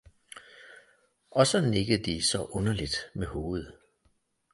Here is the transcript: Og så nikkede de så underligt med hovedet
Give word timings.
Og 1.31 1.47
så 1.47 1.61
nikkede 1.61 2.03
de 2.03 2.21
så 2.25 2.43
underligt 2.45 2.95
med 3.15 3.27
hovedet 3.27 3.73